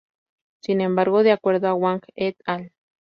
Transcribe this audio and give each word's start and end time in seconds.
Sin 0.63 0.81
embargo, 0.81 1.21
de 1.21 1.31
acuerdo 1.31 1.67
a 1.67 1.75
Wang 1.75 2.01
et.al. 2.15 2.73